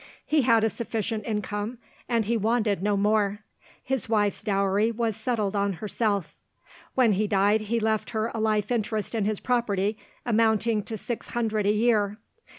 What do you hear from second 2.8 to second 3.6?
no more.